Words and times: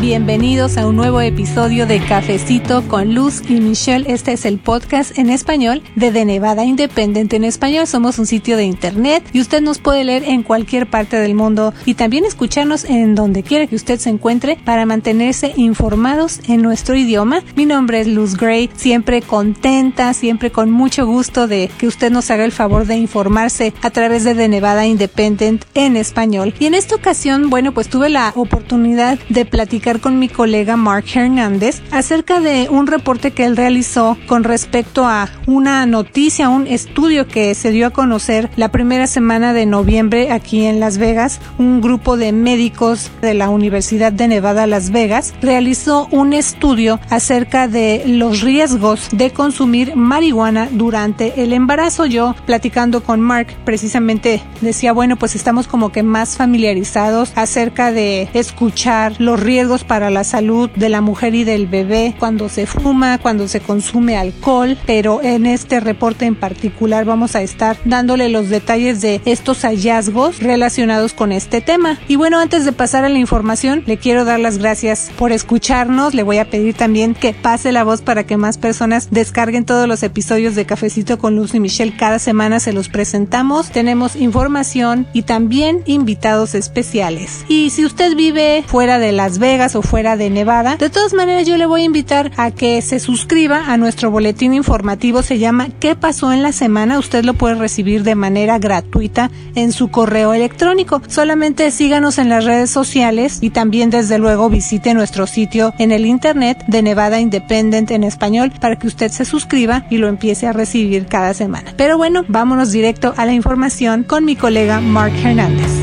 Bienvenidos 0.00 0.78
a 0.78 0.86
un 0.86 0.96
nuevo 0.96 1.20
episodio 1.20 1.86
de 1.86 2.00
Cafecito 2.00 2.88
con 2.88 3.14
Luz 3.14 3.42
y 3.50 3.60
Michelle. 3.60 4.10
Este 4.10 4.32
es 4.32 4.46
el 4.46 4.58
podcast 4.58 5.18
en 5.18 5.28
español 5.28 5.82
de 5.94 6.10
The 6.10 6.24
Nevada 6.24 6.64
Independent 6.64 7.30
en 7.34 7.44
español. 7.44 7.86
Somos 7.86 8.18
un 8.18 8.24
sitio 8.24 8.56
de 8.56 8.64
internet 8.64 9.22
y 9.34 9.42
usted 9.42 9.60
nos 9.60 9.78
puede 9.78 10.04
leer 10.04 10.24
en 10.24 10.42
cualquier 10.42 10.88
parte 10.88 11.18
del 11.18 11.34
mundo 11.34 11.74
y 11.84 11.94
también 11.94 12.24
escucharnos 12.24 12.84
en 12.84 13.14
donde 13.14 13.42
quiera 13.42 13.66
que 13.66 13.76
usted 13.76 13.98
se 13.98 14.08
encuentre 14.08 14.56
para 14.64 14.86
mantenerse 14.86 15.52
informados 15.56 16.40
en 16.48 16.62
nuestro 16.62 16.96
idioma. 16.96 17.42
Mi 17.54 17.66
nombre 17.66 18.00
es 18.00 18.06
Luz 18.06 18.38
Gray, 18.38 18.70
siempre 18.74 19.20
contenta, 19.20 20.14
siempre 20.14 20.50
con 20.50 20.70
mucho 20.70 21.04
gusto 21.04 21.46
de 21.46 21.68
que 21.76 21.86
usted 21.86 22.10
nos 22.10 22.30
haga 22.30 22.46
el 22.46 22.52
favor 22.52 22.86
de 22.86 22.96
informarse 22.96 23.74
a 23.82 23.90
través 23.90 24.24
de 24.24 24.34
The 24.34 24.48
Nevada 24.48 24.86
Independent 24.86 25.66
en 25.74 25.98
español. 25.98 26.54
Y 26.58 26.64
en 26.64 26.72
esta 26.72 26.94
ocasión, 26.94 27.50
bueno, 27.50 27.74
pues 27.74 27.90
tuve 27.90 28.08
la 28.08 28.32
oportunidad 28.34 29.18
de 29.28 29.44
platicar 29.44 29.89
con 29.98 30.20
mi 30.20 30.28
colega 30.28 30.76
Mark 30.76 31.06
Hernández 31.12 31.82
acerca 31.90 32.38
de 32.38 32.68
un 32.70 32.86
reporte 32.86 33.32
que 33.32 33.44
él 33.44 33.56
realizó 33.56 34.16
con 34.28 34.44
respecto 34.44 35.04
a 35.04 35.28
una 35.46 35.84
noticia, 35.86 36.48
un 36.48 36.68
estudio 36.68 37.26
que 37.26 37.56
se 37.56 37.72
dio 37.72 37.88
a 37.88 37.90
conocer 37.90 38.48
la 38.54 38.70
primera 38.70 39.08
semana 39.08 39.52
de 39.52 39.66
noviembre 39.66 40.30
aquí 40.30 40.64
en 40.66 40.78
Las 40.78 40.98
Vegas. 40.98 41.40
Un 41.58 41.80
grupo 41.80 42.16
de 42.16 42.30
médicos 42.30 43.10
de 43.20 43.34
la 43.34 43.48
Universidad 43.48 44.12
de 44.12 44.28
Nevada, 44.28 44.68
Las 44.68 44.90
Vegas, 44.90 45.34
realizó 45.42 46.06
un 46.12 46.32
estudio 46.32 47.00
acerca 47.10 47.66
de 47.66 48.04
los 48.06 48.42
riesgos 48.42 49.08
de 49.10 49.32
consumir 49.32 49.96
marihuana 49.96 50.68
durante 50.70 51.42
el 51.42 51.52
embarazo. 51.52 52.06
Yo 52.06 52.36
platicando 52.46 53.02
con 53.02 53.20
Mark 53.20 53.48
precisamente 53.64 54.42
decía, 54.60 54.92
bueno, 54.92 55.16
pues 55.16 55.34
estamos 55.34 55.66
como 55.66 55.90
que 55.90 56.02
más 56.02 56.36
familiarizados 56.36 57.32
acerca 57.34 57.92
de 57.92 58.28
escuchar 58.34 59.14
los 59.18 59.40
riesgos 59.40 59.79
para 59.84 60.10
la 60.10 60.24
salud 60.24 60.70
de 60.76 60.88
la 60.88 61.00
mujer 61.00 61.34
y 61.34 61.44
del 61.44 61.66
bebé 61.66 62.14
cuando 62.18 62.48
se 62.48 62.66
fuma, 62.66 63.18
cuando 63.18 63.48
se 63.48 63.60
consume 63.60 64.16
alcohol, 64.16 64.76
pero 64.86 65.22
en 65.22 65.46
este 65.46 65.80
reporte 65.80 66.26
en 66.26 66.34
particular 66.34 67.04
vamos 67.04 67.34
a 67.36 67.42
estar 67.42 67.76
dándole 67.84 68.28
los 68.28 68.48
detalles 68.48 69.00
de 69.00 69.20
estos 69.24 69.62
hallazgos 69.62 70.40
relacionados 70.40 71.12
con 71.12 71.32
este 71.32 71.60
tema. 71.60 71.98
Y 72.08 72.16
bueno, 72.16 72.38
antes 72.38 72.64
de 72.64 72.72
pasar 72.72 73.04
a 73.04 73.08
la 73.08 73.18
información, 73.18 73.82
le 73.86 73.96
quiero 73.96 74.24
dar 74.24 74.40
las 74.40 74.58
gracias 74.58 75.10
por 75.16 75.32
escucharnos. 75.32 76.14
Le 76.14 76.22
voy 76.22 76.38
a 76.38 76.50
pedir 76.50 76.74
también 76.74 77.14
que 77.14 77.32
pase 77.32 77.72
la 77.72 77.84
voz 77.84 78.02
para 78.02 78.24
que 78.24 78.36
más 78.36 78.58
personas 78.58 79.08
descarguen 79.10 79.64
todos 79.64 79.86
los 79.86 80.02
episodios 80.02 80.54
de 80.54 80.66
Cafecito 80.66 81.18
con 81.18 81.36
Luz 81.36 81.54
y 81.54 81.60
Michelle. 81.60 81.96
Cada 81.96 82.18
semana 82.18 82.60
se 82.60 82.72
los 82.72 82.88
presentamos. 82.88 83.70
Tenemos 83.70 84.16
información 84.16 85.06
y 85.12 85.22
también 85.22 85.82
invitados 85.86 86.54
especiales. 86.54 87.44
Y 87.48 87.70
si 87.70 87.84
usted 87.84 88.14
vive 88.16 88.64
fuera 88.66 88.98
de 88.98 89.12
Las 89.12 89.38
Vegas, 89.38 89.69
o 89.74 89.82
fuera 89.82 90.16
de 90.16 90.30
Nevada. 90.30 90.76
De 90.76 90.90
todas 90.90 91.12
maneras, 91.12 91.46
yo 91.46 91.56
le 91.56 91.66
voy 91.66 91.82
a 91.82 91.84
invitar 91.84 92.30
a 92.36 92.50
que 92.50 92.82
se 92.82 93.00
suscriba 93.00 93.64
a 93.66 93.76
nuestro 93.76 94.10
boletín 94.10 94.54
informativo. 94.54 95.22
Se 95.22 95.38
llama 95.38 95.68
¿Qué 95.80 95.94
pasó 95.94 96.32
en 96.32 96.42
la 96.42 96.52
semana? 96.52 96.98
Usted 96.98 97.24
lo 97.24 97.34
puede 97.34 97.54
recibir 97.54 98.02
de 98.02 98.14
manera 98.14 98.58
gratuita 98.58 99.30
en 99.54 99.72
su 99.72 99.88
correo 99.88 100.34
electrónico. 100.34 101.02
Solamente 101.08 101.70
síganos 101.70 102.18
en 102.18 102.28
las 102.28 102.44
redes 102.44 102.70
sociales 102.70 103.38
y 103.40 103.50
también 103.50 103.90
desde 103.90 104.18
luego 104.18 104.50
visite 104.50 104.94
nuestro 104.94 105.26
sitio 105.26 105.72
en 105.78 105.92
el 105.92 106.06
internet 106.06 106.64
de 106.66 106.82
Nevada 106.82 107.20
Independent 107.20 107.90
en 107.90 108.04
español 108.04 108.52
para 108.60 108.76
que 108.76 108.86
usted 108.86 109.10
se 109.10 109.24
suscriba 109.24 109.86
y 109.90 109.98
lo 109.98 110.08
empiece 110.08 110.46
a 110.46 110.52
recibir 110.52 111.06
cada 111.06 111.34
semana. 111.34 111.74
Pero 111.76 111.96
bueno, 111.96 112.24
vámonos 112.28 112.72
directo 112.72 113.14
a 113.16 113.26
la 113.26 113.32
información 113.32 114.04
con 114.04 114.24
mi 114.24 114.36
colega 114.36 114.80
Mark 114.80 115.12
Hernández 115.24 115.79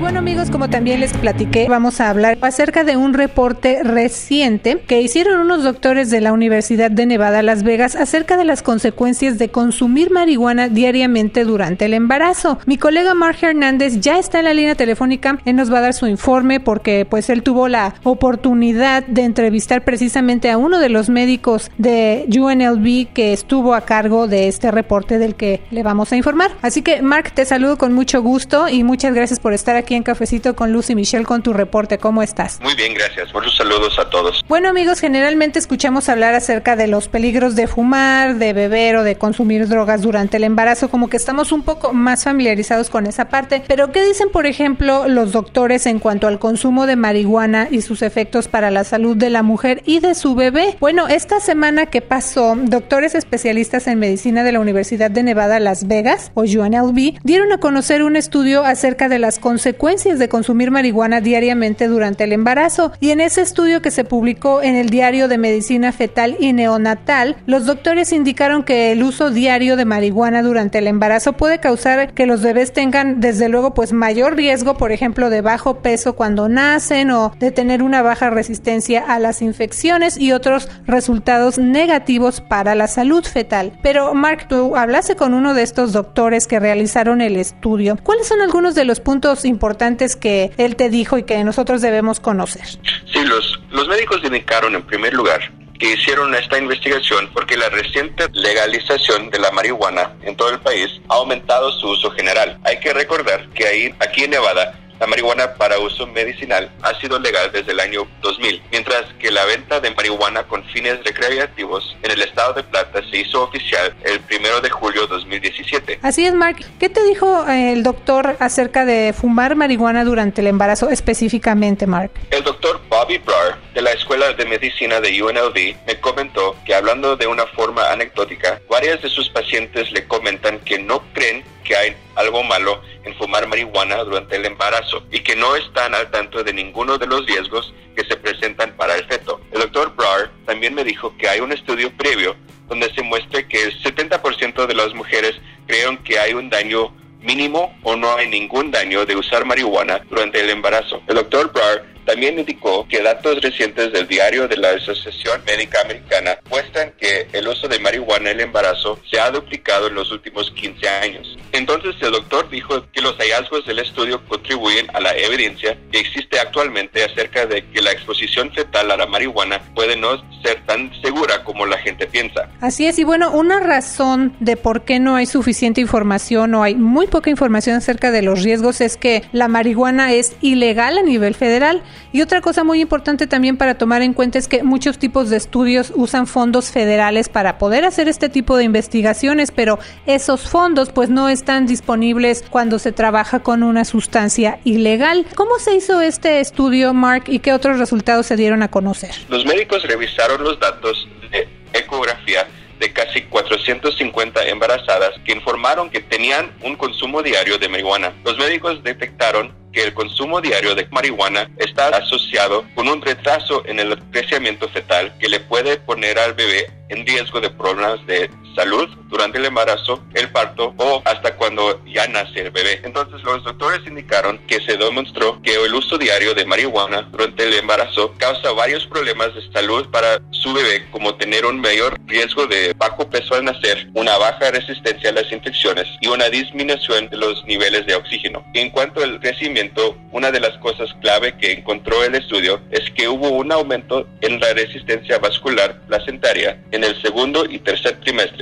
bueno 0.00 0.18
amigos, 0.18 0.50
como 0.50 0.70
también 0.70 0.98
les 1.00 1.12
platiqué, 1.12 1.66
vamos 1.68 2.00
a 2.00 2.08
hablar 2.08 2.38
acerca 2.40 2.84
de 2.84 2.96
un 2.96 3.12
reporte 3.12 3.82
reciente 3.82 4.80
que 4.86 5.02
hicieron 5.02 5.40
unos 5.40 5.62
doctores 5.62 6.08
de 6.08 6.22
la 6.22 6.32
Universidad 6.32 6.90
de 6.90 7.04
Nevada, 7.04 7.42
Las 7.42 7.62
Vegas, 7.62 7.96
acerca 7.96 8.38
de 8.38 8.46
las 8.46 8.62
consecuencias 8.62 9.36
de 9.36 9.50
consumir 9.50 10.10
marihuana 10.10 10.68
diariamente 10.68 11.44
durante 11.44 11.84
el 11.84 11.92
embarazo. 11.92 12.58
Mi 12.64 12.78
colega 12.78 13.12
Mark 13.12 13.36
Hernández 13.42 14.00
ya 14.00 14.18
está 14.18 14.38
en 14.38 14.46
la 14.46 14.54
línea 14.54 14.74
telefónica, 14.74 15.38
él 15.44 15.56
nos 15.56 15.70
va 15.70 15.78
a 15.78 15.82
dar 15.82 15.94
su 15.94 16.06
informe 16.06 16.60
porque 16.60 17.04
pues 17.04 17.28
él 17.28 17.42
tuvo 17.42 17.68
la 17.68 17.94
oportunidad 18.02 19.06
de 19.06 19.24
entrevistar 19.24 19.84
precisamente 19.84 20.50
a 20.50 20.56
uno 20.56 20.78
de 20.78 20.88
los 20.88 21.10
médicos 21.10 21.70
de 21.76 22.24
UNLV 22.26 23.12
que 23.12 23.34
estuvo 23.34 23.74
a 23.74 23.82
cargo 23.82 24.28
de 24.28 24.48
este 24.48 24.70
reporte 24.70 25.18
del 25.18 25.34
que 25.34 25.60
le 25.70 25.82
vamos 25.82 26.10
a 26.12 26.16
informar. 26.16 26.52
Así 26.62 26.80
que 26.80 27.02
Mark, 27.02 27.32
te 27.34 27.44
saludo 27.44 27.76
con 27.76 27.92
mucho 27.92 28.22
gusto 28.22 28.66
y 28.66 28.82
muchas 28.82 29.14
gracias 29.14 29.38
por 29.38 29.52
estar 29.52 29.76
aquí 29.76 29.89
Cafecito 29.98 30.54
con 30.54 30.72
Lucy 30.72 30.94
Michelle 30.94 31.24
con 31.24 31.42
tu 31.42 31.52
reporte. 31.52 31.98
¿Cómo 31.98 32.22
estás? 32.22 32.60
Muy 32.62 32.74
bien, 32.76 32.94
gracias. 32.94 33.34
Muchos 33.34 33.56
saludos 33.56 33.98
a 33.98 34.08
todos. 34.08 34.44
Bueno, 34.48 34.68
amigos, 34.68 35.00
generalmente 35.00 35.58
escuchamos 35.58 36.08
hablar 36.08 36.34
acerca 36.34 36.76
de 36.76 36.86
los 36.86 37.08
peligros 37.08 37.56
de 37.56 37.66
fumar, 37.66 38.36
de 38.36 38.52
beber 38.52 38.96
o 38.96 39.02
de 39.02 39.16
consumir 39.16 39.66
drogas 39.66 40.02
durante 40.02 40.36
el 40.36 40.44
embarazo, 40.44 40.88
como 40.88 41.08
que 41.08 41.16
estamos 41.16 41.50
un 41.50 41.62
poco 41.62 41.92
más 41.92 42.22
familiarizados 42.22 42.88
con 42.88 43.06
esa 43.06 43.28
parte. 43.28 43.64
Pero, 43.66 43.90
¿qué 43.90 44.04
dicen, 44.04 44.30
por 44.30 44.46
ejemplo, 44.46 45.08
los 45.08 45.32
doctores 45.32 45.86
en 45.86 45.98
cuanto 45.98 46.28
al 46.28 46.38
consumo 46.38 46.86
de 46.86 46.94
marihuana 46.94 47.66
y 47.68 47.82
sus 47.82 48.02
efectos 48.02 48.46
para 48.46 48.70
la 48.70 48.84
salud 48.84 49.16
de 49.16 49.30
la 49.30 49.42
mujer 49.42 49.82
y 49.86 49.98
de 49.98 50.14
su 50.14 50.36
bebé? 50.36 50.76
Bueno, 50.78 51.08
esta 51.08 51.40
semana 51.40 51.86
que 51.86 52.00
pasó, 52.00 52.54
doctores 52.56 53.16
especialistas 53.16 53.88
en 53.88 53.98
medicina 53.98 54.44
de 54.44 54.52
la 54.52 54.60
Universidad 54.60 55.10
de 55.10 55.24
Nevada, 55.24 55.58
Las 55.58 55.88
Vegas, 55.88 56.30
o 56.34 56.42
UNLV, 56.42 57.18
dieron 57.24 57.50
a 57.52 57.58
conocer 57.58 58.04
un 58.04 58.14
estudio 58.14 58.64
acerca 58.64 59.08
de 59.08 59.18
las 59.18 59.40
consecuencias 59.40 59.79
de 59.80 60.28
consumir 60.28 60.70
marihuana 60.70 61.22
diariamente 61.22 61.88
durante 61.88 62.24
el 62.24 62.32
embarazo. 62.32 62.92
Y 63.00 63.12
en 63.12 63.20
ese 63.20 63.40
estudio 63.40 63.80
que 63.80 63.90
se 63.90 64.04
publicó 64.04 64.60
en 64.62 64.76
el 64.76 64.90
Diario 64.90 65.26
de 65.26 65.38
Medicina 65.38 65.90
Fetal 65.90 66.36
y 66.38 66.52
Neonatal, 66.52 67.36
los 67.46 67.64
doctores 67.64 68.12
indicaron 68.12 68.62
que 68.62 68.92
el 68.92 69.02
uso 69.02 69.30
diario 69.30 69.76
de 69.76 69.86
marihuana 69.86 70.42
durante 70.42 70.78
el 70.78 70.86
embarazo 70.86 71.32
puede 71.32 71.60
causar 71.60 72.12
que 72.12 72.26
los 72.26 72.42
bebés 72.42 72.74
tengan 72.74 73.20
desde 73.20 73.48
luego 73.48 73.72
pues 73.72 73.94
mayor 73.94 74.36
riesgo, 74.36 74.76
por 74.76 74.92
ejemplo, 74.92 75.30
de 75.30 75.40
bajo 75.40 75.78
peso 75.78 76.14
cuando 76.14 76.50
nacen 76.50 77.10
o 77.10 77.32
de 77.38 77.50
tener 77.50 77.82
una 77.82 78.02
baja 78.02 78.28
resistencia 78.28 79.02
a 79.08 79.18
las 79.18 79.40
infecciones 79.40 80.18
y 80.18 80.32
otros 80.32 80.68
resultados 80.86 81.58
negativos 81.58 82.42
para 82.42 82.74
la 82.74 82.86
salud 82.86 83.24
fetal. 83.24 83.72
Pero 83.82 84.12
Mark, 84.12 84.46
tú 84.46 84.76
hablaste 84.76 85.16
con 85.16 85.32
uno 85.32 85.54
de 85.54 85.62
estos 85.62 85.94
doctores 85.94 86.46
que 86.46 86.60
realizaron 86.60 87.22
el 87.22 87.36
estudio. 87.36 87.96
¿Cuáles 88.02 88.28
son 88.28 88.42
algunos 88.42 88.74
de 88.74 88.84
los 88.84 89.00
puntos 89.00 89.46
importantes 89.46 89.69
que 90.16 90.52
él 90.56 90.76
te 90.76 90.90
dijo 90.90 91.18
y 91.18 91.24
que 91.24 91.42
nosotros 91.44 91.80
debemos 91.80 92.20
conocer? 92.20 92.66
Sí, 93.12 93.24
los, 93.24 93.60
los 93.70 93.88
médicos 93.88 94.20
indicaron 94.24 94.74
en 94.74 94.82
primer 94.82 95.14
lugar 95.14 95.40
que 95.80 95.94
hicieron 95.94 96.34
esta 96.34 96.58
investigación 96.58 97.30
porque 97.32 97.56
la 97.56 97.70
reciente 97.70 98.26
legalización 98.32 99.30
de 99.30 99.38
la 99.38 99.50
marihuana 99.50 100.12
en 100.22 100.36
todo 100.36 100.50
el 100.50 100.60
país 100.60 101.00
ha 101.08 101.14
aumentado 101.14 101.72
su 101.72 101.88
uso 101.88 102.10
general. 102.10 102.58
Hay 102.64 102.78
que 102.80 102.92
recordar 102.92 103.48
que 103.54 103.66
ahí, 103.66 103.94
aquí 103.98 104.24
en 104.24 104.32
Nevada 104.32 104.78
la 105.00 105.06
marihuana 105.06 105.54
para 105.54 105.78
uso 105.78 106.06
medicinal 106.06 106.70
ha 106.82 106.94
sido 107.00 107.18
legal 107.18 107.50
desde 107.50 107.72
el 107.72 107.80
año 107.80 108.06
2000, 108.20 108.62
mientras 108.70 109.06
que 109.18 109.30
la 109.30 109.46
venta 109.46 109.80
de 109.80 109.90
marihuana 109.92 110.42
con 110.42 110.62
fines 110.64 111.02
recreativos 111.02 111.96
en 112.02 112.10
el 112.10 112.20
estado 112.20 112.52
de 112.52 112.62
Plata 112.62 113.00
se 113.10 113.16
hizo 113.16 113.42
oficial 113.42 113.94
el 114.04 114.20
1 114.30 114.60
de 114.60 114.68
julio 114.68 115.02
de 115.02 115.08
2017. 115.08 116.00
Así 116.02 116.26
es, 116.26 116.34
Mark. 116.34 116.58
¿Qué 116.78 116.90
te 116.90 117.02
dijo 117.04 117.48
eh, 117.48 117.72
el 117.72 117.82
doctor 117.82 118.36
acerca 118.40 118.84
de 118.84 119.14
fumar 119.18 119.56
marihuana 119.56 120.04
durante 120.04 120.42
el 120.42 120.48
embarazo 120.48 120.90
específicamente, 120.90 121.86
Mark? 121.86 122.10
El 122.30 122.44
doctor 122.44 122.82
Bobby 122.90 123.16
Brar 123.18 123.58
de 123.72 123.80
la 123.80 123.92
Escuela 123.92 124.30
de 124.34 124.44
Medicina 124.44 125.00
de 125.00 125.22
UNLV 125.22 125.86
me 125.86 126.00
comentó 126.00 126.56
que 126.66 126.74
hablando 126.74 127.16
de 127.16 127.26
una 127.26 127.46
forma 127.46 127.90
anecdótica, 127.90 128.60
varias 128.68 129.00
de 129.00 129.08
sus 129.08 129.30
pacientes 129.30 129.90
le 129.92 130.06
comentan 130.06 130.58
que 130.60 130.78
no 130.78 131.02
creen 131.14 131.42
que 131.64 131.76
hay 131.76 131.96
algo 132.16 132.42
malo 132.42 132.82
en 133.04 133.14
fumar 133.16 133.46
marihuana 133.46 133.96
durante 134.04 134.36
el 134.36 134.46
embarazo 134.46 135.04
y 135.10 135.20
que 135.20 135.36
no 135.36 135.56
están 135.56 135.94
al 135.94 136.10
tanto 136.10 136.42
de 136.42 136.52
ninguno 136.52 136.98
de 136.98 137.06
los 137.06 137.26
riesgos 137.26 137.72
que 137.96 138.04
se 138.04 138.16
presentan 138.16 138.72
para 138.76 138.96
el 138.96 139.04
feto. 139.04 139.40
El 139.52 139.60
doctor 139.60 139.94
Brar 139.96 140.30
también 140.46 140.74
me 140.74 140.84
dijo 140.84 141.16
que 141.16 141.28
hay 141.28 141.40
un 141.40 141.52
estudio 141.52 141.90
previo 141.96 142.36
donde 142.68 142.92
se 142.94 143.02
muestra 143.02 143.46
que 143.46 143.64
el 143.64 143.82
70% 143.82 144.66
de 144.66 144.74
las 144.74 144.94
mujeres 144.94 145.34
creen 145.66 145.98
que 145.98 146.18
hay 146.18 146.34
un 146.34 146.50
daño 146.50 146.94
mínimo 147.20 147.76
o 147.82 147.96
no 147.96 148.14
hay 148.16 148.28
ningún 148.28 148.70
daño 148.70 149.04
de 149.04 149.16
usar 149.16 149.44
marihuana 149.44 150.00
durante 150.08 150.40
el 150.40 150.50
embarazo. 150.50 151.02
El 151.06 151.16
doctor 151.16 151.52
Brar 151.52 151.84
también 152.10 152.40
indicó 152.40 152.88
que 152.88 153.00
datos 153.02 153.40
recientes 153.40 153.92
del 153.92 154.08
diario 154.08 154.48
de 154.48 154.56
la 154.56 154.70
Asociación 154.70 155.40
Médica 155.46 155.80
Americana 155.82 156.36
muestran 156.50 156.92
que 156.98 157.28
el 157.32 157.46
uso 157.46 157.68
de 157.68 157.78
marihuana 157.78 158.30
en 158.30 158.38
el 158.38 158.46
embarazo 158.46 158.98
se 159.08 159.20
ha 159.20 159.30
duplicado 159.30 159.86
en 159.86 159.94
los 159.94 160.10
últimos 160.10 160.50
15 160.50 160.88
años. 160.88 161.38
Entonces 161.52 161.94
el 162.00 162.10
doctor 162.10 162.48
dijo 162.50 162.84
que 162.92 163.00
los 163.00 163.16
hallazgos 163.16 163.64
del 163.66 163.78
estudio 163.78 164.24
contribuyen 164.26 164.88
a 164.92 165.00
la 165.00 165.16
evidencia 165.16 165.78
que 165.92 166.00
existe 166.00 166.40
actualmente 166.40 167.04
acerca 167.04 167.46
de 167.46 167.64
que 167.70 167.80
la 167.80 167.92
exposición 167.92 168.52
fetal 168.52 168.90
a 168.90 168.96
la 168.96 169.06
marihuana 169.06 169.60
puede 169.74 169.96
no 169.96 170.18
ser 170.42 170.64
tan 170.66 170.90
segura 171.02 171.44
como 171.44 171.66
la 171.66 171.78
gente 171.78 172.06
piensa. 172.06 172.48
Así 172.60 172.86
es, 172.86 172.98
y 172.98 173.04
bueno, 173.04 173.30
una 173.32 173.60
razón 173.60 174.34
de 174.40 174.56
por 174.56 174.82
qué 174.82 174.98
no 174.98 175.16
hay 175.16 175.26
suficiente 175.26 175.80
información 175.80 176.54
o 176.54 176.62
hay 176.62 176.74
muy 176.74 177.06
poca 177.06 177.30
información 177.30 177.76
acerca 177.76 178.10
de 178.10 178.22
los 178.22 178.42
riesgos 178.42 178.80
es 178.80 178.96
que 178.96 179.22
la 179.32 179.48
marihuana 179.48 180.12
es 180.12 180.36
ilegal 180.40 180.98
a 180.98 181.02
nivel 181.02 181.34
federal. 181.34 181.82
Y 182.12 182.22
otra 182.22 182.40
cosa 182.40 182.64
muy 182.64 182.80
importante 182.80 183.26
también 183.26 183.56
para 183.56 183.76
tomar 183.76 184.02
en 184.02 184.14
cuenta 184.14 184.38
es 184.38 184.48
que 184.48 184.62
muchos 184.62 184.98
tipos 184.98 185.30
de 185.30 185.36
estudios 185.36 185.92
usan 185.94 186.26
fondos 186.26 186.70
federales 186.70 187.28
para 187.28 187.58
poder 187.58 187.84
hacer 187.84 188.08
este 188.08 188.28
tipo 188.28 188.56
de 188.56 188.64
investigaciones, 188.64 189.50
pero 189.50 189.78
esos 190.06 190.48
fondos 190.48 190.90
pues 190.92 191.08
no 191.10 191.28
están 191.28 191.66
disponibles 191.66 192.44
cuando 192.50 192.78
se 192.78 192.92
trabaja 192.92 193.40
con 193.40 193.62
una 193.62 193.84
sustancia 193.84 194.60
ilegal. 194.64 195.26
¿Cómo 195.34 195.58
se 195.58 195.74
hizo 195.74 196.00
este 196.00 196.40
estudio, 196.40 196.94
Mark, 196.94 197.24
y 197.26 197.38
qué 197.38 197.52
otros 197.52 197.78
resultados 197.78 198.26
se 198.26 198.36
dieron 198.36 198.62
a 198.62 198.68
conocer? 198.68 199.10
Los 199.28 199.44
médicos 199.44 199.82
revisaron 199.84 200.42
los 200.42 200.58
datos 200.58 201.08
de 201.30 201.48
ecografía 201.72 202.46
de 202.80 202.92
casi 202.92 203.22
450 203.22 204.48
embarazadas 204.48 205.10
que 205.24 205.32
informaron 205.32 205.90
que 205.90 206.00
tenían 206.00 206.50
un 206.62 206.76
consumo 206.76 207.22
diario 207.22 207.58
de 207.58 207.68
marihuana. 207.68 208.12
Los 208.24 208.38
médicos 208.38 208.82
detectaron 208.82 209.59
que 209.72 209.82
el 209.82 209.94
consumo 209.94 210.40
diario 210.40 210.74
de 210.74 210.86
marihuana 210.90 211.48
está 211.58 211.88
asociado 211.88 212.64
con 212.74 212.88
un 212.88 213.00
retraso 213.00 213.62
en 213.66 213.78
el 213.78 213.98
crecimiento 214.10 214.68
fetal 214.68 215.16
que 215.18 215.28
le 215.28 215.40
puede 215.40 215.78
poner 215.78 216.18
al 216.18 216.34
bebé 216.34 216.70
en 216.88 217.06
riesgo 217.06 217.40
de 217.40 217.50
problemas 217.50 218.04
de 218.06 218.30
salud 218.60 218.90
durante 219.08 219.38
el 219.38 219.46
embarazo, 219.46 220.04
el 220.12 220.28
parto 220.30 220.74
o 220.76 221.02
hasta 221.06 221.34
cuando 221.36 221.82
ya 221.86 222.06
nace 222.08 222.42
el 222.42 222.50
bebé. 222.50 222.80
Entonces 222.84 223.22
los 223.22 223.42
doctores 223.42 223.80
indicaron 223.86 224.38
que 224.46 224.60
se 224.60 224.76
demostró 224.76 225.40
que 225.42 225.54
el 225.54 225.74
uso 225.74 225.96
diario 225.96 226.34
de 226.34 226.44
marihuana 226.44 227.08
durante 227.10 227.44
el 227.44 227.54
embarazo 227.54 228.14
causa 228.18 228.52
varios 228.52 228.86
problemas 228.86 229.34
de 229.34 229.50
salud 229.50 229.88
para 229.90 230.20
su 230.30 230.52
bebé 230.52 230.86
como 230.90 231.14
tener 231.14 231.46
un 231.46 231.58
mayor 231.60 231.98
riesgo 232.06 232.46
de 232.46 232.74
bajo 232.76 233.08
peso 233.08 233.34
al 233.34 233.44
nacer, 233.44 233.88
una 233.94 234.18
baja 234.18 234.50
resistencia 234.50 235.08
a 235.08 235.14
las 235.14 235.32
infecciones 235.32 235.86
y 236.02 236.08
una 236.08 236.28
disminución 236.28 237.08
de 237.08 237.16
los 237.16 237.42
niveles 237.46 237.86
de 237.86 237.94
oxígeno. 237.94 238.44
En 238.52 238.68
cuanto 238.68 239.02
al 239.02 239.20
crecimiento, 239.20 239.96
una 240.12 240.30
de 240.30 240.40
las 240.40 240.56
cosas 240.58 240.94
clave 241.00 241.34
que 241.38 241.52
encontró 241.52 242.04
el 242.04 242.14
estudio 242.14 242.60
es 242.70 242.90
que 242.90 243.08
hubo 243.08 243.30
un 243.30 243.52
aumento 243.52 244.06
en 244.20 244.38
la 244.38 244.52
resistencia 244.52 245.18
vascular 245.18 245.80
placentaria 245.86 246.60
en 246.72 246.84
el 246.84 247.00
segundo 247.00 247.46
y 247.48 247.58
tercer 247.58 247.98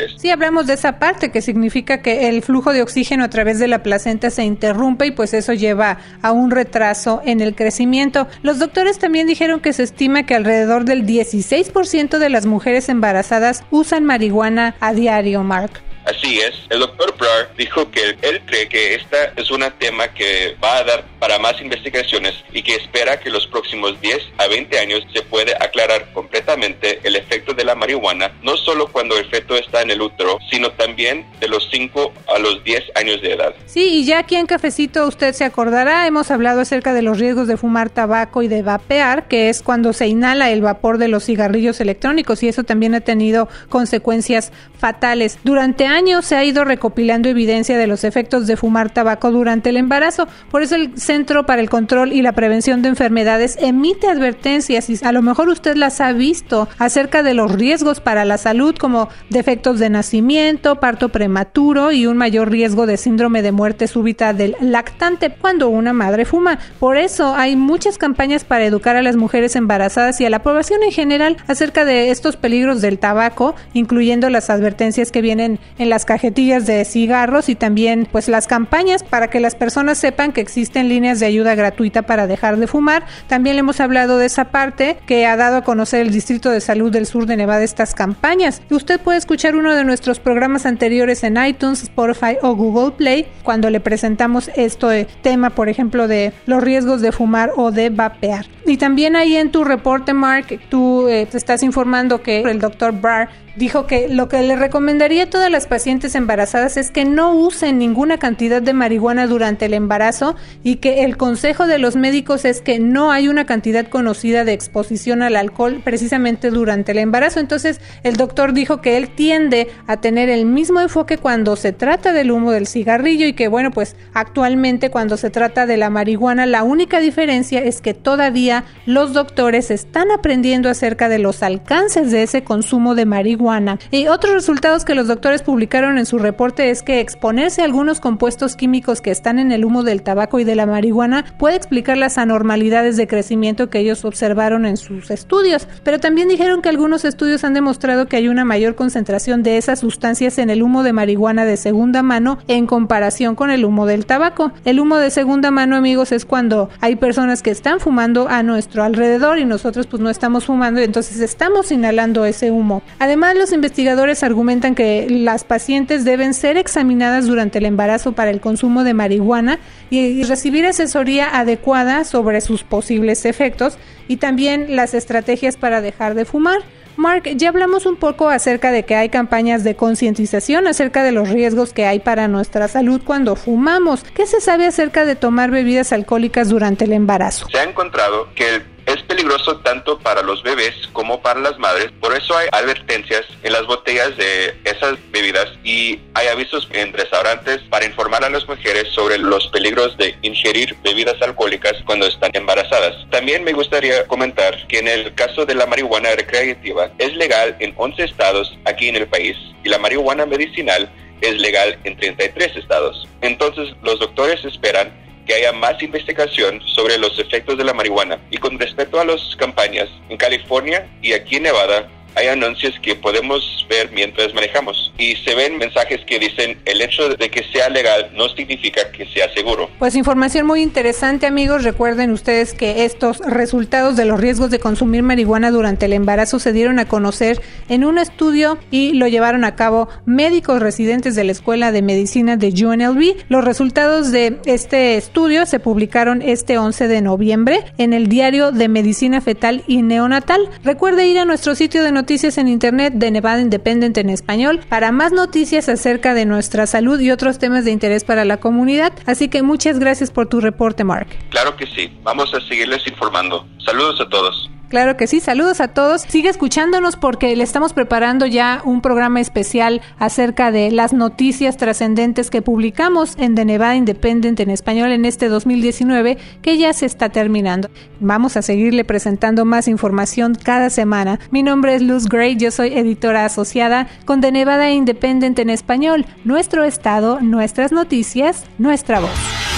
trimestres. 0.09 0.21
Sí, 0.21 0.31
hablamos 0.31 0.67
de 0.67 0.75
esa 0.75 0.99
parte 0.99 1.31
que 1.31 1.43
significa 1.43 2.03
que 2.03 2.29
el 2.29 2.43
flujo 2.43 2.73
de 2.73 2.83
oxígeno 2.83 3.25
a 3.25 3.31
través 3.31 3.59
de 3.59 3.69
la 3.69 3.83
placenta 3.83 4.31
se 4.31 4.45
interrumpe 4.45 5.07
y 5.07 5.11
pues 5.11 5.35
eso 5.35 5.53
lleva 5.53 5.99
a 6.23 6.33
un 6.33 6.51
retraso 6.51 7.23
en 7.25 7.41
el 7.41 7.55
crecimiento. 7.55 8.27
Los 8.43 8.59
doctores 8.59 8.99
también 8.99 9.27
dijeron 9.27 9.61
que 9.61 9.73
se 9.73 9.83
estima 9.83 10.25
que 10.25 10.35
alrededor 10.35 10.85
del 10.85 11.07
16% 11.07 12.19
de 12.19 12.29
las 12.31 12.47
mujeres 12.47 12.89
embarazadas 12.89 13.65
usan 13.71 14.05
marihuana 14.05 14.75
a 14.81 14.93
diario, 14.93 15.43
Mark. 15.43 15.88
Así 16.09 16.41
es, 16.41 16.55
el 16.71 16.81
doctor 16.81 17.15
Brar 17.19 17.51
dijo 17.59 17.91
que 17.91 18.17
él 18.23 18.41
cree 18.47 18.67
que 18.67 18.95
esta 18.95 19.33
es 19.37 19.51
un 19.51 19.63
tema 19.79 20.09
que 20.09 20.57
va 20.63 20.79
a 20.79 20.85
dar 20.85 21.05
para 21.19 21.39
más 21.39 21.61
investigaciones 21.61 22.33
y 22.51 22.63
que 22.63 22.77
espera 22.77 23.21
que 23.21 23.29
los 23.29 23.47
próximos 23.47 24.01
10 24.01 24.17
a 24.39 24.47
20 24.47 24.79
años 24.79 25.05
se 25.13 25.21
puede 25.21 25.55
aclarar 25.61 26.11
completamente 26.15 27.01
el 27.03 27.17
efecto 27.17 27.53
de 27.53 27.65
la 27.65 27.75
marihuana, 27.75 28.33
no 28.43 28.57
solo 28.57 28.87
cuando 28.87 29.19
el 29.19 29.27
feto 29.27 29.55
está 29.57 29.83
en 29.83 29.91
el 29.91 30.01
útero, 30.01 30.39
sino 30.51 30.71
también 30.71 31.27
de 31.41 31.49
los 31.49 31.69
5 31.71 32.13
a 32.35 32.39
los 32.39 32.65
10 32.65 32.85
años 32.95 33.21
de 33.21 33.35
edad. 33.35 33.55
Sí, 33.67 34.01
y 34.01 34.05
ya 34.07 34.21
aquí 34.21 34.37
en 34.37 34.47
Cafecito 34.47 35.07
usted 35.07 35.35
se 35.35 35.45
acordará, 35.45 36.07
hemos 36.07 36.31
hablado 36.31 36.63
acerca 36.63 36.95
de 36.95 37.03
los 37.03 37.19
riesgos 37.19 37.49
de 37.49 37.59
fumar 37.59 37.91
tabaco 37.91 38.43
y 38.43 38.49
de 38.49 38.63
vapear, 38.63 39.29
que 39.29 39.51
es 39.51 39.63
cuando 39.63 39.93
se 39.93 40.07
inhala 40.07 40.51
el 40.51 40.63
vapor 40.63 40.97
de 40.97 41.09
los 41.09 41.25
cigarrillos 41.25 41.81
electrónicos 41.83 42.43
y 42.43 42.49
eso 42.49 42.65
también 42.65 42.95
ha 42.95 43.01
tenido 43.01 43.49
consecuencias 43.69 44.53
fatales. 44.79 45.39
Durante 45.43 45.85
años 45.85 45.98
años 45.99 46.25
se 46.25 46.37
ha 46.37 46.45
ido 46.45 46.65
recopilando 46.65 47.29
evidencia 47.29 47.77
de 47.77 47.89
los 47.89 48.05
efectos 48.05 48.47
de 48.47 48.57
fumar 48.57 48.91
tabaco 48.91 49.33
durante 49.33 49.71
el 49.71 49.77
embarazo. 49.77 50.29
Por 50.49 50.63
eso 50.63 50.77
el 50.77 50.97
Centro 50.97 51.45
para 51.45 51.61
el 51.61 51.69
Control 51.69 52.13
y 52.13 52.23
la 52.23 52.33
Prevención 52.33 52.83
de 52.83 52.89
Enfermedades 52.89 53.59
emite 53.61 54.07
advertencias 54.07 54.89
y 54.89 54.99
a 55.05 55.11
lo 55.11 55.23
mejor 55.23 55.49
usted 55.49 55.75
las 55.75 56.01
ha 56.01 56.13
visto 56.13 56.69
acerca 56.79 57.25
de 57.25 57.35
los 57.35 57.51
riesgos 57.51 58.01
para 58.01 58.25
la 58.25 58.39
salud 58.39 58.77
como 58.77 59.09
defectos 59.29 59.81
de 59.81 59.91
nacimiento, 59.91 60.77
parto 60.77 61.09
prematuro 61.09 61.91
y 61.91 62.07
un 62.07 62.17
mayor 62.17 62.49
riesgo 62.49 62.87
de 62.87 62.97
síndrome 62.97 63.43
de 63.43 63.51
muerte 63.51 63.89
súbita 63.89 64.33
del 64.33 64.55
lactante 64.61 65.35
cuando 65.35 65.69
una 65.69 65.93
madre 65.93 66.25
fuma. 66.25 66.61
Por 66.79 66.97
eso 66.97 67.35
hay 67.35 67.57
muchas 67.57 67.99
campañas 67.99 68.45
para 68.45 68.65
educar 68.65 68.95
a 68.95 69.03
las 69.03 69.17
mujeres 69.17 69.57
embarazadas 69.57 70.21
y 70.21 70.25
a 70.25 70.31
la 70.31 70.45
población 70.45 70.85
en 70.85 70.93
general 70.93 71.39
acerca 71.49 71.85
de 71.85 72.11
estos 72.11 72.37
peligros 72.37 72.81
del 72.81 73.01
tabaco, 73.01 73.57
incluyendo 73.73 74.31
las 74.31 74.49
advertencias 74.49 75.11
que 75.11 75.23
vienen 75.23 75.59
en 75.77 75.88
las 75.89 76.05
cajetillas 76.05 76.67
de 76.67 76.85
cigarros 76.85 77.49
y 77.49 77.55
también 77.55 78.07
pues 78.11 78.29
las 78.29 78.47
campañas 78.47 79.03
para 79.03 79.29
que 79.29 79.41
las 79.41 79.55
personas 79.55 79.99
sepan 79.99 80.33
que 80.33 80.41
existen 80.41 80.89
líneas 80.89 81.21
de 81.21 81.27
ayuda 81.27 81.55
gratuita 81.55 82.03
para 82.03 82.27
dejar 82.27 82.57
de 82.57 82.67
fumar. 82.67 83.05
También 83.27 83.57
le 83.57 83.61
hemos 83.61 83.81
hablado 83.81 84.19
de 84.19 84.27
esa 84.27 84.47
parte 84.47 84.99
que 85.07 85.27
ha 85.27 85.37
dado 85.37 85.59
a 85.59 85.63
conocer 85.63 86.03
el 86.03 86.11
Distrito 86.11 86.51
de 86.51 86.61
Salud 86.61 86.93
del 86.93 87.07
Sur 87.07 87.27
de 87.27 87.37
Nevada 87.37 87.63
estas 87.63 87.95
campañas. 87.95 88.63
Usted 88.71 89.01
puede 89.01 89.19
escuchar 89.19 89.57
uno 89.57 89.75
de 89.75 89.85
nuestros 89.85 90.21
programas 90.21 90.67
anteriores 90.67 91.25
en 91.25 91.37
iTunes, 91.43 91.83
Spotify 91.83 92.37
o 92.43 92.55
Google 92.55 92.93
Play 92.93 93.27
cuando 93.43 93.71
le 93.71 93.81
presentamos 93.81 94.51
este 94.55 95.07
tema, 95.23 95.51
por 95.51 95.69
ejemplo, 95.69 96.09
de 96.09 96.33
los 96.47 96.63
riesgos 96.63 97.01
de 97.01 97.13
fumar 97.13 97.53
o 97.57 97.71
de 97.71 97.91
vapear. 97.91 98.47
Y 98.67 98.77
también 98.77 99.17
ahí 99.17 99.37
en 99.37 99.51
tu 99.51 99.65
reporte, 99.65 100.15
Mark, 100.15 100.61
tú 100.69 101.09
eh, 101.09 101.27
te 101.31 101.39
estás 101.39 101.63
informando 101.63 102.23
que 102.23 102.43
el 102.43 102.61
doctor 102.61 102.93
Barr 103.01 103.29
dijo 103.59 103.89
que 103.89 104.09
lo 104.09 104.29
que 104.29 104.41
le 104.43 104.55
recomendaría 104.55 105.25
a 105.25 105.31
todas 105.31 105.51
las 105.51 105.67
pacientes 105.67 106.15
embarazadas 106.15 106.77
es 106.77 106.93
que 106.93 107.05
no 107.05 107.35
usen 107.35 107.79
ninguna 107.79 108.19
cantidad 108.19 108.63
de 108.63 108.73
marihuana 108.73 109.27
durante 109.27 109.67
el 109.67 109.75
embarazo 109.75 110.37
y 110.63 110.77
que 110.77 111.03
el 111.03 111.17
consejo 111.17 111.67
de 111.67 111.79
los 111.79 111.97
médicos 111.97 112.45
es 112.45 112.61
que 112.61 112.79
no 112.79 113.11
hay 113.11 113.27
una 113.27 113.47
cantidad 113.47 113.89
conocida 113.89 114.45
de 114.45 114.53
exposición 114.53 115.23
al 115.23 115.35
alcohol 115.35 115.81
precisamente 115.83 116.51
durante 116.51 116.93
el 116.93 116.99
embarazo. 116.99 117.41
Entonces 117.41 117.81
el 118.05 118.15
doctor 118.15 118.53
dijo 118.53 118.81
que 118.81 118.97
él 118.97 119.11
tiende 119.11 119.69
a 119.89 119.97
tener 119.97 120.29
el 120.29 120.47
mismo 120.47 120.81
enfoque 120.81 121.19
cuando 121.19 121.57
se 121.57 121.73
trata 121.73 122.13
del 122.13 122.31
humo 122.31 122.53
del 122.53 122.69
cigarrillo 122.69 123.27
y 123.27 123.33
que 123.33 123.49
bueno 123.49 123.73
pues 123.73 123.97
actualmente 124.15 124.91
cuando 124.91 125.17
se 125.17 125.31
trata 125.31 125.67
de 125.67 125.77
la 125.77 125.91
marihuana 125.91 126.47
la 126.47 126.63
única 126.63 127.01
diferencia 127.01 127.61
es 127.61 127.81
que 127.81 127.93
todavía 127.93 128.65
los 128.87 129.15
doctores 129.15 129.73
están 129.73 130.13
aprendiendo 130.13 130.69
acerca 130.69 131.09
de 131.09 131.19
los 131.19 131.43
alcances 131.43 132.13
de 132.13 132.23
ese 132.23 132.45
consumo 132.45 132.95
de 132.95 133.05
marihuana 133.05 133.48
y 133.91 134.09
otros 134.09 134.35
resultados 134.35 134.85
que 134.85 134.95
los 134.95 135.09
doctores 135.09 135.43
publicaron 135.43 135.97
en 135.97 136.07
su 136.07 136.19
reporte 136.19 136.71
es 136.71 136.83
que 136.83 137.01
exponerse 137.01 137.63
a 137.63 137.65
algunos 137.65 138.01
compuestos 138.01 138.57
químicos 138.57 139.01
que 139.01 139.11
están 139.11 139.39
en 139.39 139.53
el 139.53 139.65
humo 139.65 139.85
del 139.85 140.03
tabaco 140.03 140.39
y 140.39 140.45
de 140.45 140.55
la 140.55 140.67
marihuana 140.67 141.25
puede 141.39 141.57
explicar 141.57 141.97
las 141.97 142.19
anormalidades 142.19 142.97
de 142.97 143.07
crecimiento 143.07 143.71
que 143.71 143.79
ellos 143.79 144.05
observaron 144.05 144.67
en 144.67 144.77
sus 144.77 145.11
estudios. 145.11 145.67
Pero 145.83 145.99
también 145.99 146.29
dijeron 146.29 146.61
que 146.61 146.69
algunos 146.69 147.05
estudios 147.05 147.43
han 147.45 147.55
demostrado 147.55 148.07
que 148.07 148.17
hay 148.17 148.29
una 148.29 148.45
mayor 148.45 148.75
concentración 148.75 149.43
de 149.43 149.57
esas 149.57 149.81
sustancias 149.81 150.39
en 150.39 150.51
el 150.51 150.63
humo 150.63 150.83
de 150.83 150.93
marihuana 150.93 151.45
de 151.47 151.57
segunda 151.57 152.03
mano 152.03 152.39
en 152.49 152.67
comparación 152.67 153.35
con 153.35 153.51
el 153.51 153.65
humo 153.65 153.87
del 153.87 154.05
tabaco. 154.05 154.53
El 154.65 154.81
humo 154.81 154.97
de 154.97 155.11
segunda 155.11 155.51
mano, 155.51 155.77
amigos, 155.77 156.13
es 156.13 156.27
cuando 156.27 156.69
hay 156.81 156.97
personas 156.97 157.43
que 157.43 157.51
están 157.51 157.81
fumando 157.81 158.29
a 158.29 158.43
nuestro 158.43 158.83
alrededor 158.83 159.39
y 159.39 159.47
nosotros 159.47 159.87
pues 159.87 160.03
no 160.03 160.11
estamos 160.11 160.45
fumando 160.45 160.81
entonces 160.81 161.21
estamos 161.21 161.73
inhalando 161.73 162.25
ese 162.25 162.51
humo. 162.51 162.83
Además, 162.99 163.37
los 163.39 163.53
investigadores 163.53 164.23
argumentan 164.23 164.75
que 164.75 165.07
las 165.09 165.45
pacientes 165.45 166.05
deben 166.05 166.35
ser 166.35 166.57
examinadas 166.57 167.27
durante 167.27 167.59
el 167.59 167.67
embarazo 167.67 168.13
para 168.13 168.31
el 168.31 168.41
consumo 168.41 168.85
de 168.85 168.95
marihuana 168.95 169.59
y 169.91 170.23
recibir 170.25 170.67
asesoría 170.67 171.39
adecuada 171.39 172.05
sobre 172.05 172.41
sus 172.41 172.65
posibles 172.65 173.25
efectos 173.25 173.79
y 174.09 174.17
también 174.17 174.77
las 174.77 174.95
estrategias 174.95 175.57
para 175.57 175.81
dejar 175.81 176.15
de 176.15 176.25
fumar. 176.25 176.61
Mark, 176.99 177.23
ya 177.37 177.51
hablamos 177.51 177.87
un 177.87 177.95
poco 177.95 178.29
acerca 178.29 178.73
de 178.73 178.83
que 178.83 178.97
hay 178.97 179.09
campañas 179.09 179.63
de 179.63 179.77
concientización 179.77 180.67
acerca 180.67 181.05
de 181.05 181.13
los 181.13 181.29
riesgos 181.29 181.73
que 181.73 181.87
hay 181.87 182.01
para 182.01 182.27
nuestra 182.27 182.67
salud 182.67 183.01
cuando 183.05 183.37
fumamos. 183.37 184.03
¿Qué 184.03 184.27
se 184.27 184.41
sabe 184.41 184.67
acerca 184.67 185.05
de 185.05 185.15
tomar 185.15 185.53
bebidas 185.53 185.93
alcohólicas 185.93 186.49
durante 186.49 186.87
el 186.87 186.93
embarazo? 186.93 187.47
Se 187.53 187.59
ha 187.59 187.63
encontrado 187.63 188.29
que 188.35 188.63
es 188.89 189.03
peligroso 189.03 189.59
tanto 189.59 189.99
para 189.99 190.23
los 190.23 190.43
bebés 190.43 190.75
como 190.95 191.21
para 191.21 191.41
las 191.41 191.59
madres. 191.59 191.93
Por 192.01 192.17
eso 192.17 192.37
hay 192.37 192.49
advertencias 192.53 193.27
en 193.43 193.53
las 193.53 193.67
botellas 193.67 194.17
de 194.17 194.59
esas 194.65 194.97
bebidas 195.11 195.47
y 195.63 196.01
hay 196.15 196.29
avisos 196.29 196.67
en 196.73 196.95
restaurantes 196.95 197.59
para 197.69 197.85
informar 197.85 198.25
a 198.25 198.31
las 198.31 198.49
mujeres 198.49 198.89
sobre 198.95 199.19
los 199.19 199.47
peligros 199.49 199.97
de 199.99 200.17
ingerir 200.23 200.75
bebidas 200.83 201.21
alcohólicas 201.21 201.75
cuando 201.85 202.07
están 202.07 202.31
embarazadas. 202.33 202.95
También 203.11 203.45
me 203.45 203.53
gustaría 203.53 204.07
comentar 204.07 204.67
que 204.69 204.79
en 204.79 204.89
el 204.89 205.15
caso 205.15 205.45
de 205.45 205.55
la 205.55 205.67
marihuana 205.67 206.09
recreativa 206.17 206.91
es 206.97 207.15
legal 207.15 207.57
en 207.61 207.75
11 207.77 208.05
estados 208.05 208.57
aquí 208.65 208.89
en 208.89 208.97
el 208.97 209.07
país 209.07 209.37
y 209.65 209.69
la 209.69 209.79
marihuana 209.79 210.25
medicinal 210.25 210.91
es 211.21 211.39
legal 211.39 211.79
en 211.85 211.95
33 211.95 212.57
estados. 212.57 213.07
Entonces 213.21 213.75
los 213.83 213.99
doctores 213.99 214.43
esperan 214.47 215.08
que 215.29 215.35
haya 215.35 215.53
más 215.53 215.81
investigación 215.83 216.61
sobre 216.65 216.99
los 216.99 217.19
efectos 217.19 217.59
de 217.59 217.65
la 217.65 217.75
marihuana. 217.75 218.19
Y 218.31 218.39
con 218.39 218.59
respecto 218.59 218.99
a 218.99 219.05
las 219.05 219.37
campañas, 219.37 219.89
en 220.09 220.17
California 220.17 220.89
y 221.03 221.13
aquí 221.13 221.37
en 221.37 221.45
Nevada 221.45 221.89
hay 222.19 222.27
anuncios 222.27 222.75
que 222.83 222.97
podemos 222.97 223.65
ver 223.71 223.91
mientras 223.93 224.35
manejamos 224.35 224.93
y 224.99 225.15
se 225.17 225.35
ven 225.37 225.57
mensajes 225.57 226.01
que 226.05 226.19
dicen 226.19 226.59
el 226.65 226.83
hecho 226.83 227.09
de 227.11 227.31
que 227.31 227.45
sea 227.53 227.69
legal 227.69 228.11
no 228.15 228.29
significa 228.31 228.91
que 228.91 229.07
sea 229.07 229.33
seguro. 229.35 229.71
Pues 229.79 229.95
información 229.95 230.45
muy 230.47 230.63
interesante 230.63 231.27
amigos, 231.27 231.63
recuerden 231.63 232.11
ustedes 232.11 232.55
que 232.55 232.85
estos 232.85 233.19
resultados 233.19 233.97
de 233.97 234.05
los 234.05 234.19
riesgos 234.19 234.51
de 234.51 234.59
consumir 234.59 235.05
marihuana 235.05 235.53
durante 235.53 235.87
el 235.87 235.93
embarazo 235.93 236.41
se 236.41 236.53
dieron 236.53 236.81
a 236.81 236.89
conocer 236.89 237.41
en 237.69 237.85
un 237.85 237.99
estudio 237.99 238.59
y 238.73 238.95
lo 238.95 239.07
llevaron 239.07 239.45
a 239.45 239.55
cabo 239.55 239.89
médicos 240.05 240.61
residentes 240.61 241.15
de 241.15 241.23
la 241.23 241.33
Escuela 241.33 241.71
de 241.71 241.83
Medicina 241.83 242.37
de 242.37 242.49
UNLV. 242.49 243.27
Los 243.29 243.45
resultados 243.45 244.11
de 244.11 244.39
este 244.47 244.97
estudio 244.97 245.47
se 245.47 245.61
publicaron 245.61 246.21
este 246.23 246.59
11 246.59 246.89
de 246.89 247.01
noviembre 247.01 247.61
en 247.79 247.93
el 247.93 248.09
diario 248.09 248.51
de 248.51 248.69
Medicina 248.69 249.21
Fetal 249.21 249.63
y 249.69 249.83
Neonatal. 249.83 250.51
Recuerde 250.65 251.07
ir 251.07 251.21
a 251.21 251.25
nuestro 251.25 251.55
sitio 251.55 251.85
de 251.85 251.93
noticias 251.93 252.08
noticias 252.09 252.39
en 252.39 252.49
Internet 252.49 252.95
de 252.95 253.11
Nevada 253.11 253.43
Independent 253.43 253.99
en 253.99 254.09
español 254.09 254.61
para 254.67 254.93
más 254.93 255.13
noticias 255.13 255.69
acerca 255.69 256.15
de 256.15 256.25
nuestra 256.25 256.67
salud 256.67 256.99
y 257.01 257.11
otros 257.11 257.39
temas 257.39 257.67
de 257.67 257.71
interés 257.71 258.03
para 258.03 258.25
la 258.25 258.39
comunidad. 258.39 258.95
Así 259.05 259.29
que 259.29 259.43
muchas 259.43 259.79
gracias 259.79 260.11
por 260.11 260.27
tu 260.27 260.41
reporte, 260.41 260.85
Mark. 260.85 261.09
Claro 261.29 261.55
que 261.55 261.67
sí. 261.67 261.93
Vamos 262.03 262.33
a 262.33 262.41
seguirles 262.41 262.87
informando. 262.87 263.47
Saludos 263.63 264.01
a 264.01 264.09
todos. 264.09 264.49
Claro 264.69 264.99
que 264.99 265.07
sí, 265.07 265.21
saludos 265.21 265.63
a 265.63 265.69
todos. 265.69 266.03
Sigue 266.03 266.29
escuchándonos 266.29 266.97
porque 266.97 267.35
le 267.35 267.43
estamos 267.43 267.73
preparando 267.73 268.27
ya 268.27 268.61
un 268.65 268.83
programa 268.83 269.19
especial 269.19 269.81
acerca 269.99 270.53
de 270.53 270.71
las 270.71 270.93
noticias 270.93 271.57
trascendentes 271.57 272.29
que 272.29 272.43
publicamos 272.43 273.17
en 273.19 273.35
The 273.35 273.47
Nevada 273.47 273.77
Independent 273.77 274.39
en 274.41 274.51
español 274.51 274.93
en 274.93 275.07
este 275.07 275.29
2019 275.29 276.19
que 276.43 276.59
ya 276.59 276.75
se 276.75 276.85
está 276.85 277.09
terminando. 277.09 277.71
Vamos 278.01 278.37
a 278.37 278.43
seguirle 278.43 278.85
presentando 278.85 279.47
más 279.47 279.69
información 279.69 280.35
cada 280.35 280.69
semana. 280.69 281.19
Mi 281.31 281.43
nombre 281.43 281.75
es 281.75 281.81
Luz 281.81 282.07
Gray, 282.07 282.37
yo 282.37 282.51
soy 282.51 282.75
editora 282.75 283.25
asociada 283.25 283.89
con 284.05 284.21
The 284.21 284.33
Nevada 284.33 284.71
Independent 284.71 285.39
en 285.39 285.49
español, 285.49 286.05
nuestro 286.25 286.65
estado, 286.65 287.21
nuestras 287.21 287.73
noticias, 287.73 288.45
nuestra 288.59 289.01
voz. 289.01 289.58